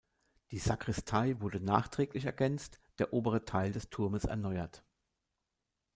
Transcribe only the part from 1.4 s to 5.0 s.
wurde nachträglich ergänzt, der obere Teil des Turmes erneuert.